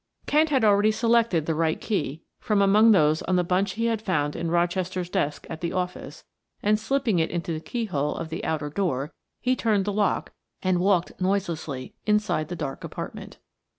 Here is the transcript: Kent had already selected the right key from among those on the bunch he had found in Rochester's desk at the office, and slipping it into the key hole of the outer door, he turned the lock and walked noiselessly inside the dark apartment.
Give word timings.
Kent 0.25 0.49
had 0.49 0.63
already 0.63 0.91
selected 0.91 1.45
the 1.45 1.53
right 1.53 1.79
key 1.79 2.23
from 2.39 2.59
among 2.59 2.89
those 2.89 3.21
on 3.21 3.35
the 3.35 3.43
bunch 3.43 3.73
he 3.73 3.85
had 3.85 4.01
found 4.01 4.35
in 4.35 4.49
Rochester's 4.49 5.11
desk 5.11 5.45
at 5.47 5.61
the 5.61 5.73
office, 5.73 6.23
and 6.63 6.79
slipping 6.79 7.19
it 7.19 7.29
into 7.29 7.53
the 7.53 7.59
key 7.59 7.85
hole 7.85 8.15
of 8.15 8.29
the 8.29 8.43
outer 8.43 8.71
door, 8.71 9.13
he 9.41 9.55
turned 9.55 9.85
the 9.85 9.93
lock 9.93 10.31
and 10.63 10.79
walked 10.79 11.11
noiselessly 11.21 11.93
inside 12.07 12.47
the 12.47 12.55
dark 12.55 12.83
apartment. 12.83 13.37